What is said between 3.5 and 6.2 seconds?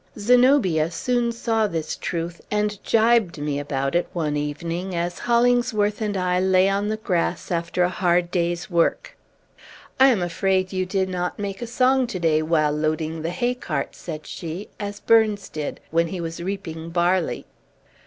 about it, one evening, as Hollingsworth and